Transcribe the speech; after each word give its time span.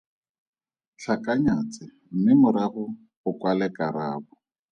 Tlhakanya 0.97 1.55
tse 1.71 1.85
mme 2.13 2.31
morago 2.41 2.85
o 3.29 3.31
kwale 3.39 3.67
karabo. 3.75 4.31